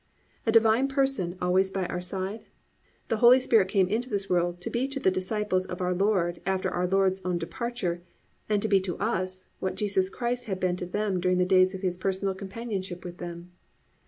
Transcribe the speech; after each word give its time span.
A 0.47 0.51
Divine 0.51 0.87
Person 0.87 1.37
always 1.39 1.69
by 1.69 1.85
our 1.85 2.01
side? 2.01 2.45
The 3.09 3.17
Holy 3.17 3.39
Spirit 3.39 3.67
came 3.69 3.87
into 3.87 4.09
this 4.09 4.27
world 4.27 4.59
to 4.61 4.71
be 4.71 4.87
to 4.87 4.99
the 4.99 5.11
disciples 5.11 5.67
of 5.67 5.79
our 5.79 5.93
Lord 5.93 6.41
after 6.43 6.71
our 6.71 6.87
Lord's 6.87 7.21
own 7.23 7.37
departure, 7.37 8.01
and 8.49 8.63
to 8.63 8.67
be 8.67 8.81
to 8.81 8.97
us, 8.97 9.49
what 9.59 9.75
Jesus 9.75 10.09
Christ 10.09 10.45
had 10.45 10.59
been 10.59 10.75
to 10.77 10.87
them 10.87 11.19
during 11.19 11.37
the 11.37 11.45
days 11.45 11.75
of 11.75 11.83
His 11.83 11.97
personal 11.97 12.33
companionship 12.33 13.05
with 13.05 13.19
them. 13.19 13.51